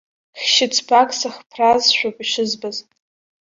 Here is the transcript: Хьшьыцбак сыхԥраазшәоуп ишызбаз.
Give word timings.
Хьшьыцбак 0.41 1.09
сыхԥраазшәоуп 1.19 2.17
ишызбаз. 2.23 2.77